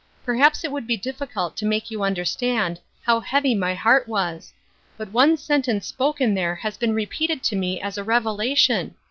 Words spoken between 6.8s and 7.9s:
repeated to me